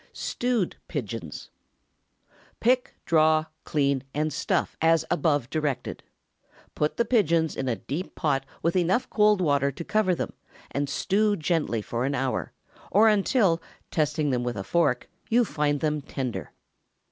STEWED 0.13 0.77
PIGEONS. 0.87 1.51
Pick, 2.59 2.95
draw, 3.05 3.45
clean 3.65 4.03
and 4.15 4.33
stuff 4.33 4.75
as 4.81 5.05
above 5.11 5.47
directed. 5.51 6.01
Put 6.73 6.97
the 6.97 7.05
pigeons 7.05 7.55
in 7.55 7.67
a 7.69 7.75
deep 7.75 8.15
pot 8.15 8.43
with 8.63 8.75
enough 8.75 9.07
cold 9.11 9.41
water 9.41 9.71
to 9.71 9.83
cover 9.83 10.15
them, 10.15 10.33
and 10.71 10.89
stew 10.89 11.35
gently 11.35 11.83
for 11.83 12.03
an 12.03 12.15
hour, 12.15 12.51
or 12.89 13.09
until, 13.09 13.61
testing 13.91 14.31
them 14.31 14.43
with 14.43 14.57
a 14.57 14.63
fork, 14.63 15.07
you 15.29 15.45
find 15.45 15.81
them 15.81 16.01
tender. 16.01 16.51